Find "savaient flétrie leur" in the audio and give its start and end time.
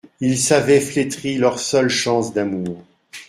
0.39-1.59